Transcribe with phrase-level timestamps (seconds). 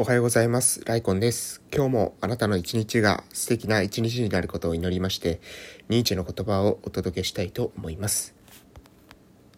[0.00, 0.82] おはようございます。
[0.86, 1.60] ライコンです。
[1.70, 5.42] 今日もあなたの一日が素敵な一日になることを祈りまして、
[5.90, 8.39] ニーチェの言葉をお届けしたいと思います。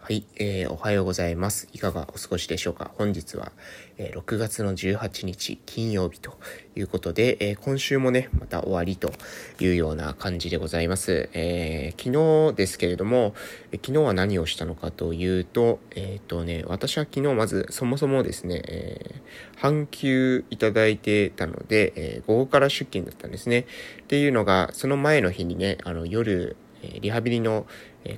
[0.05, 1.69] はい、えー、おはようございます。
[1.73, 2.91] いかがお過ごしでしょうか？
[2.97, 3.53] 本日は、
[3.99, 6.41] えー、6月の18日金曜日と
[6.75, 9.13] いうことで、えー、今週もね、また終わりと
[9.61, 11.31] いうような感じでございます。
[11.35, 13.37] えー、昨日ですけれども、
[13.71, 19.21] え昨日は何をしたのかというと、えっ、とね、私は昨日まずそもそもですね、え
[19.57, 23.67] 半休いただいてたので、え午後から出勤だったんですね。
[24.03, 26.57] っていうのが、その前の日にね、あの夜、
[27.01, 27.67] リハビリの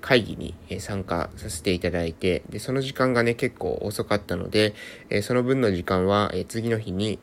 [0.00, 4.74] 会議に参加させていただいて、で、その時間がね、結構遅かったので、
[5.22, 7.18] その分の時間は次の日に、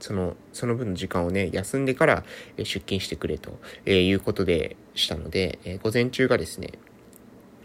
[0.00, 2.24] その、その分の時間をね、休んでから
[2.58, 3.58] 出勤してくれと
[3.88, 6.72] いうことでしたので、午前中がですね、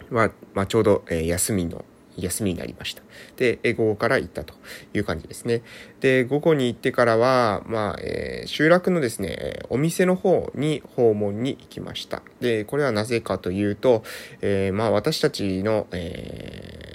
[0.09, 1.85] は、まあ、ちょうど休みの
[2.23, 3.02] 休みになりました。
[3.38, 4.54] で、午後から行ったと
[4.94, 5.62] いう感じですね。
[6.00, 12.21] で、午後に行ってからは、まあ、えー、集落のですね、お店の方に訪問に行きました。
[12.40, 14.04] で、これはなぜかというと、
[14.41, 16.88] えー、まあ、私たちの、えー、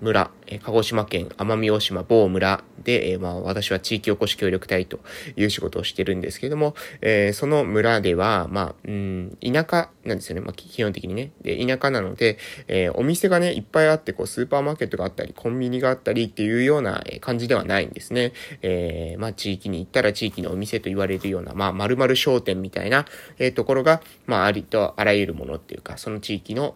[0.00, 5.00] 村、え鹿児島県奄美大島某村で、え、まあ、私は地域おこし協力隊と
[5.36, 10.40] いう仕事をしてるんですけども、え、その村では、まあ、うん、田舎なんですよね。
[10.40, 11.32] まあ、基本的にね。
[11.42, 18.32] で、田舎なので、え、お店がね、いっぱいあって、こう、スーパーマーケットがあったり、コンビニがあったりっていうような感じではないんですね。
[18.62, 23.04] えー、まあ、地域に行ったら地域のお店と言われるような、まあ、〇〇商店みたいな、
[23.38, 26.74] え、ところが、まあ、ありとあらゆるものっていうか、その地域の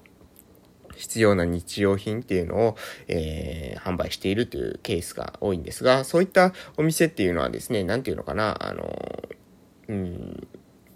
[0.96, 2.76] 必要な日用品っていうのを、
[3.08, 9.28] えー、販売しているというケースが多いんですが、そういったお店っていうのはですね、なんていうのかな、あの、
[9.88, 10.46] うん、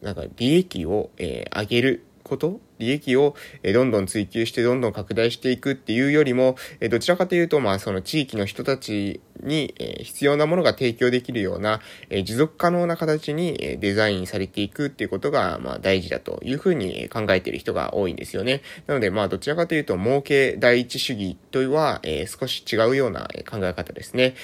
[0.03, 3.35] なんか利益を、えー、上げること利益を
[3.75, 6.57] どんどん追求してどんどん拡大していくっていうよりも、
[6.91, 18.63] どちらかというと、まあその地域の人たちに必要なものが提供できるような持続可能な形にデザインされていくっていうことがまあ大事だというふうに考えている人が多いんですよね。
[18.87, 24.35] なのでまあどちらかというと儲け第一主義とは少し違うような考え方ですね。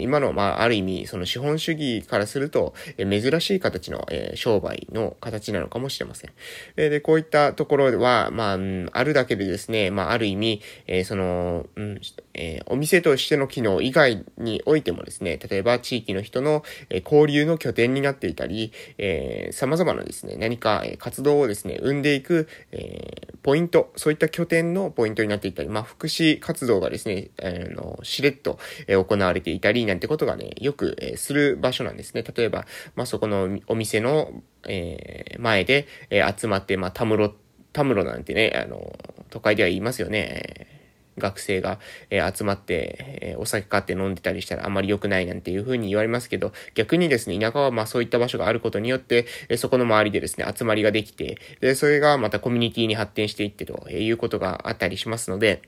[0.00, 6.32] 今のまあある意味その資本主義からすると珍しい形の商売の形なのかもしれません。
[6.76, 8.58] で、こういったところころは、まあ、
[8.92, 12.00] あるだけでですね、まあ、ある意味、えー、その、うん、
[12.34, 32.22] えー、お店としての機能以外においてもですね、例えば地域の人の、えー、交流の拠点になっていたり、えー、様々なですね、何か、活動をですね、生んでいく、えポイント、そういった拠点のポイントになっていたり、まあ、福祉活動がですね、えー、の、しれっと、え行われていたり、なんてことがね、よく、えする場所なんですね。
[32.22, 34.30] 例えば、まあ、そこのお店の、
[34.66, 37.43] え前で、え集まって、まあ、たむろって、
[37.74, 38.98] タムロなんてね、あの、
[39.28, 40.74] 都会では言いますよね。
[41.18, 41.78] 学生が、
[42.10, 55.62] えー、集まって、えー、お酒買って飲んでたりしたらあまり良くないなんていう風に言われますけど、逆にですね、田舎はまあそういった場所があることによって、えー、そこの周りでですね、集まりができて、で、それがまたコミュニティに発展していってということがあったりしますので、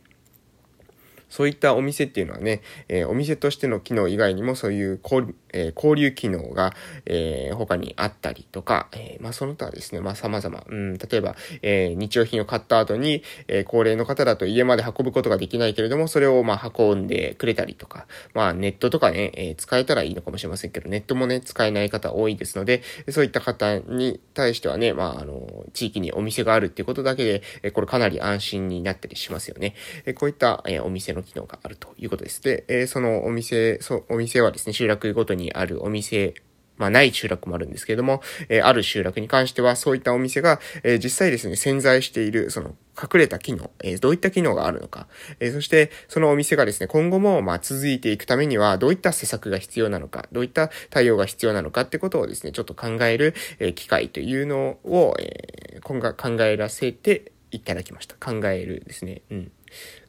[1.28, 6.72] そういったお店っていうのはね、えー、お店としての機能以外にもそういう交,、えー、交流機能が、
[7.04, 29.74] えー、他にあったりとか、えまあその他ですね、まあ様々、うん、例えば、え日用品を買った後に、え高齢の方だと家まで運ぶことができないけれども、それをまあ運んでくれたりとか、まあネットとかね、え使えたらいいのかもしれませんけど、ネットもね、使えない方多いですので、そういった方に対してはね、まああの、地域にお店があるっていうことだけで、えこれかなり安心になったりしますよね。
[30.04, 32.42] えこういった、えお店の機能があるということです。
[32.42, 36.34] で、えー、そのお店、そう、お店はですね、集落ごとにあるお店
[36.78, 45.06] まあ、ない集落もあるんですけれども、えー、ある集落に関しては、そういったお店が、えー、実際ですね、潜在している、その、隠れた機能、え、どういった機能があるのか、
[45.40, 58.16] えそして、そのお店がですね、今後も、ま、続いていくためには、どういった施策が必要なのか、どういった対応が必要なのかってことをですね、ちょっと考える、え機会というのを、え今後考えらせていただきました。
[58.16, 59.52] 考えるですね、うん。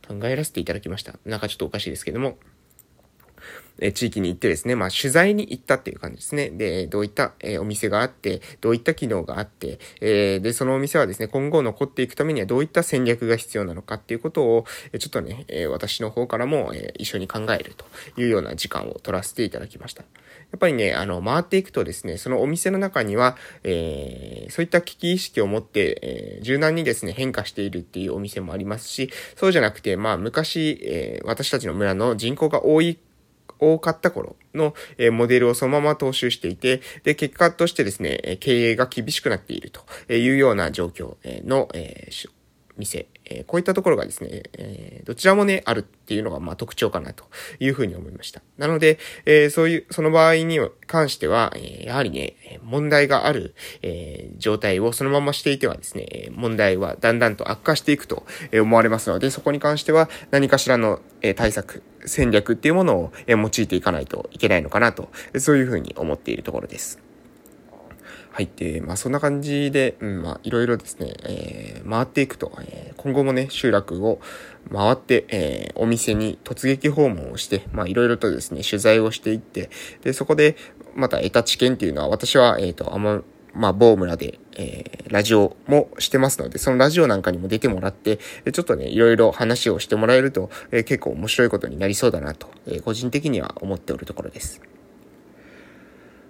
[0.07, 1.19] 考えらせていただきました。
[1.25, 2.37] なんかちょっとおかしいですけども、
[3.79, 6.49] え地域に行ってですね、まあ取材に行ったっていう感じですね。
[6.49, 17.85] で、どういった、えお店があって、どういった機能があって、えで、そのお店はですね、今後残っていくためにはどういった戦略が必要なのかっていうことを、えちょっとね、え私の方からも、え一緒に考えると
[18.19, 20.03] いうような時間を取らせていただきました。
[20.03, 32.97] やっぱりね、あの、回っていくとですね、そのお店の中には、えー、そういった危機意識を持って、えー、柔軟にですね、変化しているっていうお店もありますし、そうじゃなくて、まあ、昔、えー、私たちの村の人口が多い
[33.59, 41.15] 多かった頃の、えモデルをそのまま踏襲していて、で、結果としてですね、経営が厳しくなっているというような状況
[41.45, 42.07] の、え
[42.77, 47.25] 店、えー、こういったところがですね、えー、どちらもね、あるっていうのが、まあ、特徴かなと
[47.59, 48.41] いうふうに思いました。
[48.57, 67.06] なので、えー、そういう、その場合に関しては、えやはりね、問題がある、え状態をそのまましていてはですね、問題はだんだんと悪化していくと思われますので、そこに関しては何かしらのえ対策、戦略っていうものを用いていかないといけないのかなと、そういうふうに思っているところです。
[68.37, 74.19] 入って、まあそんな感じで、うん、まあいろいろですね、えー、回っていくと、えー、今後もね、集落を
[74.71, 79.71] 回って、えー、お店に突撃訪問をして、まあいろいろとですね、取材をしていって、
[80.03, 80.55] で、そこで
[80.95, 83.23] また得た知見っていうのは、私は、えっ、ー、と、あま、
[83.55, 88.19] まあ、某村で、えー、ラジオもしてますので、そのラジオなんかにも出てもらって、
[88.53, 94.61] ちょっとね、いろいろ話をしてもらえると、えー、結構面白いことになりそうだなと、えー、個人的には思っておるところです。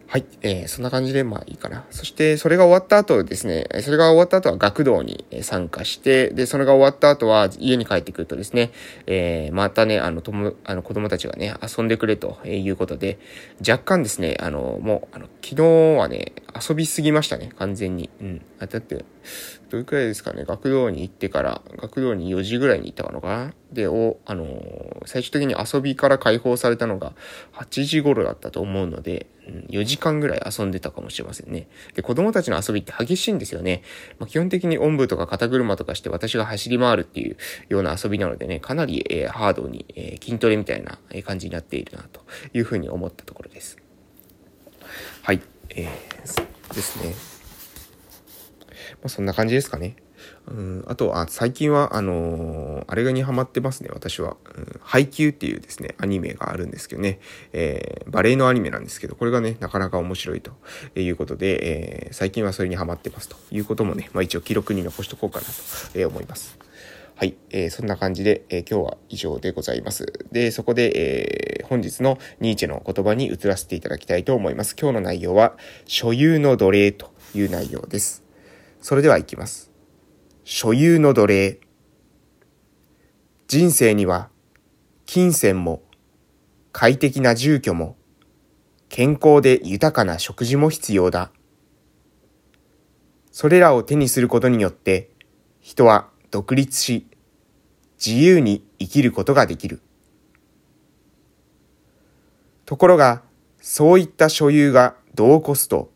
[0.09, 0.25] はい。
[0.41, 1.83] えー、そんな感じで、まあいいかな。
[1.89, 8.71] そして、それが終わった後ですね、それが終わった後は学童に参加して、で、それが終わった後は家に帰ってくるとですね、
[9.05, 13.19] えー、またね、あの、とも、あの、子供たちがね、遊んでくれということで、
[13.59, 15.63] 若干ですね、あの、もう、あの、昨日
[15.99, 16.31] はね、
[16.61, 18.09] 遊びすぎましたね、完全に。
[18.21, 18.41] うん。
[18.59, 19.05] あだって、
[19.69, 23.53] どれくらいですかね、学童に行ってから、学童に4時ぐらいに行ったのかな？
[23.71, 27.13] で、お、あのー、最終的に遊びから解放されたのが
[27.53, 31.67] 8時頃だったと思うので、うん、4時間ぐらい遊んでたかもしれませんね。
[31.95, 33.83] で、子供たちの遊びって激しいんですよね。
[34.19, 37.37] まあ、基本的におんぶとか肩車とかして私が走り回るっていう
[37.69, 42.21] ような遊びなのでね、かなり、えー、ハードに、えー、筋トレみたいな感じになっているなと
[42.53, 43.77] いうふうに思ったところです。
[45.23, 47.13] はい、えー、ですね。
[48.95, 49.95] まあ、そんな感じですかね。
[50.47, 54.37] うん、あと、あ、最近は、あのー、あれがにハマってますね、私は。
[54.55, 57.19] うん、配給っていうですね、アニメがあるんですけどね、
[57.53, 60.51] えー、バレエのアニメなんですけど、これがね、なかなか面白いと
[60.95, 65.51] いうことで、えー、最近はそれにハマってますということもね、まあ一応記録に残しとこうかなと、
[65.95, 66.57] え思います。
[67.17, 70.05] はい、えー、そんな感じで、えー、今日は以上でございます。
[70.31, 74.75] で、そこで、えー、本日のニーチェの言葉に移らせていただきたいと思います。
[74.79, 78.23] 今日の内容は、所有の奴隷という内容です。
[78.81, 79.71] それでは行きます。
[80.43, 81.59] 所有の奴隷。
[83.47, 84.29] 人生には、
[85.07, 85.81] 金銭も、
[86.71, 87.97] 快適な住居も、
[88.89, 91.31] 健康で豊かな食事も必要だ。
[93.31, 95.09] それらを手にすることによって、
[95.61, 97.07] 人は独立し、
[98.03, 99.81] 自由に生きることができる。
[102.65, 103.23] ところが、
[103.61, 105.91] そういった所有が度を越すと、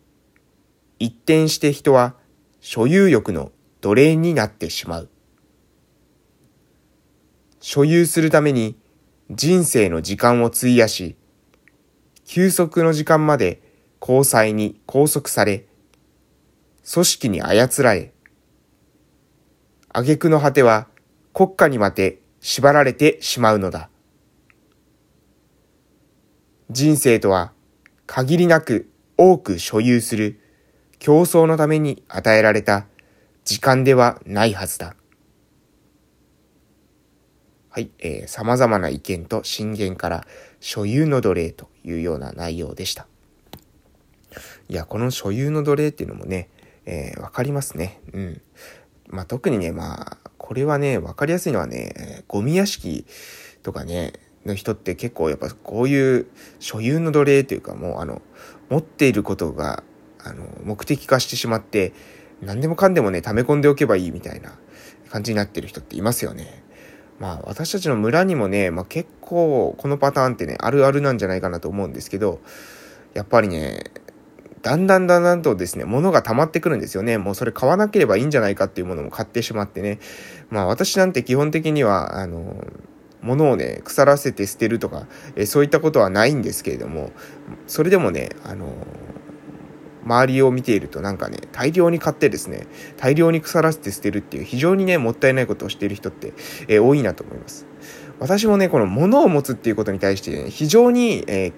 [0.98, 2.14] 一転して人は
[2.60, 5.08] 所有欲の奴隷になってしまう。
[7.60, 8.76] 所有するために
[9.30, 11.16] 人生の時間を費やし、
[12.24, 13.62] 休息の時間まで
[14.00, 15.66] 交際に拘束され、
[16.92, 18.11] 組織に操られ、
[19.92, 20.88] 挙句の果ては
[21.32, 23.88] 国家にまで縛られてしまうのだ。
[26.70, 27.52] 人生とは
[28.06, 30.40] 限りなく多く所有する
[30.98, 32.86] 競争のために与えられた
[33.44, 34.96] 時間ではないはずだ。
[37.68, 40.26] はい、えー、様々な意見と進言から
[40.60, 43.06] 所有の奴隷というような内容でした。
[44.68, 46.50] いや、この所有の奴隷っていうのもね、
[46.84, 48.00] えー、わかりますね。
[48.12, 48.42] うん。
[49.12, 53.06] まあ、特にね、まあ、これはね、わかりやすいのはね、ゴミ屋敷
[53.62, 54.12] とかね、
[54.44, 56.26] の人って結構やっぱこういう
[56.58, 58.22] 所有の奴隷というかもうあの、
[58.70, 59.84] 持っていることが
[60.24, 61.92] あの、目的化してしまって、
[62.40, 64.52] 何でもかんでもね、溜め込んでおけばいいみたいな
[65.10, 66.62] 感じになってる人っていますよね。
[67.18, 72.40] まあ私たちの村にもね、まあ結構このパターンってね、あるあるなんじゃないかなと思うんですけど、
[73.14, 73.84] やっぱりね、
[74.62, 77.18] だんだんだんだんとですね、物が溜まってくるんですよね。
[77.18, 79.98] もうそれ買わなければいいんじゃないかっていうものも買ってしまってね。
[80.50, 82.64] まあ私なんて基本的には、あの、
[83.22, 87.10] 物をね、腐らせて捨てるとか、えそういったことはないんですけれども、
[87.66, 88.72] それでもね、あの、
[90.04, 92.66] 周りを見ているとなんかね、大量に買ってですね、
[92.96, 96.34] 大量に腐らせて捨てるっていう非常にね、もったいないことをしている人って、
[96.68, 97.66] え、多いなと思います。
[98.18, 101.52] 私もね、この物を持つっていうことに対して、ね、非常に、え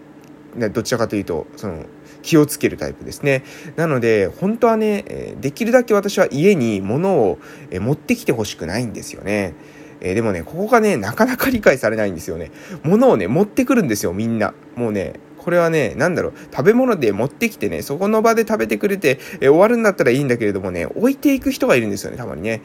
[0.56, 1.84] ー、どちらかというと、その、
[2.24, 3.44] 気をつけるタイプですね。
[3.76, 7.38] なので、本当はね、できるだけ私は家に物を
[7.70, 9.54] 持ってきてほしくないんですよね。
[10.00, 12.50] えでもね、ここがね、なかなか理解されないんですよね。
[12.82, 14.54] 物をね、持ってくるんですよ、みんな。
[14.74, 15.14] もうね、
[15.44, 22.62] これはね、なんだろう、食べ物で持ってきてね、そこの場で食べてくれて、え終わるんだったらいいんだけれどもね、置いていく人がいるんですよね、たまにね。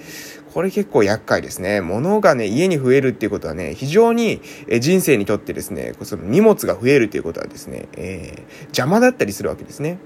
[0.54, 1.82] これ結構厄介ですね。
[1.82, 9.98] 物がね、家に増えるっていうことはね、非常に、え人生にとってですね、その荷物が増えるということはですね、えー、邪魔だったりするわけですね。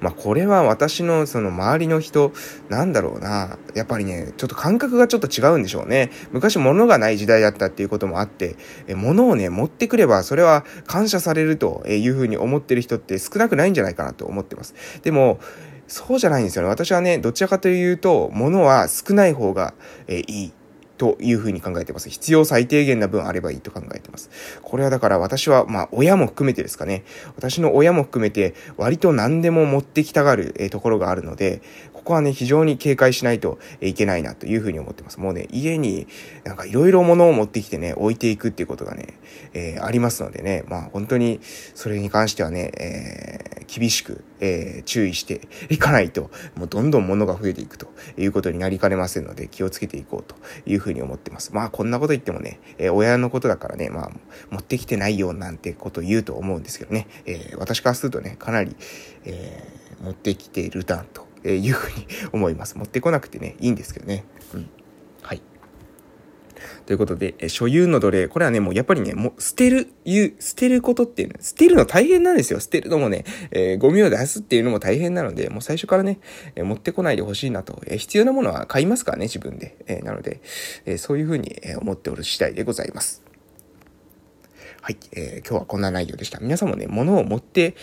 [0.00, 2.32] まあこれは私のその周りの人、
[2.68, 3.58] なんだろうな。
[3.74, 6.10] やっぱりね、ちょっと感覚がちょっと違うんでしょうね。
[6.32, 8.56] 昔物がない時代だったっていうこともあって、
[8.86, 14.74] え物をね、持ってくればそれは感謝されるというふうに思ってる人って少なくないんじゃないかなと思ってます。
[15.02, 15.38] でも、
[15.88, 16.68] そうじゃないんですよね。
[16.68, 19.74] 私はね、どちらかというと、物は少ない方が、
[20.08, 20.52] えいい。
[20.96, 22.08] というふうに考えてます。
[22.08, 24.30] 必要最低限な分あればいいと考えてます。
[24.62, 27.04] これはだから私は、まあ親も含めてですかね。
[27.36, 31.60] 私の親も含めて割と何でも持ってきたがる、えところがあるので、
[32.06, 35.18] ここはね、非常に警戒しないといけないなというふうに思ってます。
[35.18, 36.06] もうね、家に
[36.44, 39.18] なんかいろいろ物を持ってきてね、置いていくっていうことがね、
[39.54, 41.40] えー、ありますのでね、まあ本当に
[41.74, 51.52] それに関してはね、えー、厳しく、えー、注意していかないと、もうどんどん物が増えていくということになりかねませんので、気をつけていこうというふうに思ってます。
[51.52, 54.10] まあこんなこと言ってもね、え、親のことだからね、まあ
[54.50, 58.76] 持ってきてないよなんてこと言うと思うんですけどね、え、私からするとね、かなり、
[59.24, 59.60] え、
[60.04, 62.76] 持ってきているだとえいうふうに思います。
[62.78, 64.24] 持ってこなくてね、いいんですけどね。
[64.54, 64.68] うん。
[65.22, 65.42] はい。
[66.84, 68.28] ということで、え所有の奴隷。
[68.28, 72.60] これはね、もうやっぱりね、もう捨てる、言う、捨てることっていうの、捨てるの大変なんですよ。
[72.60, 76.18] 捨てるのもね、えー、ゴミを出すっていうのも大変なので、もう最初からね、
[76.54, 77.80] えー、持ってこないでほしいなと。
[77.86, 79.76] えー、必要なものは買いますからね、自分で。
[79.86, 80.40] えなので、
[80.84, 83.22] えそういうふうに、え思っておる次第でございます。
[84.86, 86.38] はい、えー今日はこんな内容でした。
[86.38, 87.74] 皆さんもね、物を持って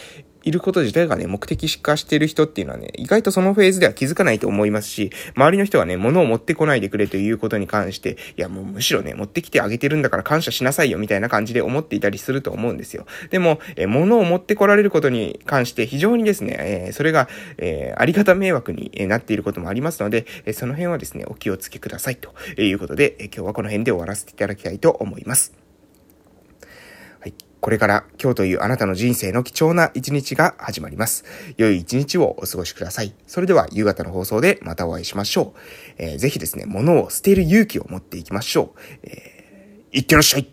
[0.43, 13.05] いること自体がね、目的化してる人っていうのはね、意外とそのフェーズでは気づかないと思いますし、周りの人がね、物を持ってこないでくれということに関して、いやもうむしろね、持ってきてあげてるんだから感謝しなさいよみたいな感じで思っていたりすると思うんですよ。
[13.29, 25.62] でも、え物を持ってこられることに関して非常にですね、えそれが、えありがた迷惑になっていることもありますので、えその辺はですね、お気をつけくださいということで、え今日はこの辺で終わらせていただきたいと思います。
[27.63, 31.23] これから今日というあなたの人生の貴重な一日が始まります。
[31.55, 33.13] 良い一日をお過ごしください。
[33.25, 35.59] それでは夕方の放送でまたお会いしましょう。
[35.97, 38.79] えー、ぜひですね、物を捨てる勇気を持っていきましょう。
[39.03, 40.52] えー、いってらっしゃい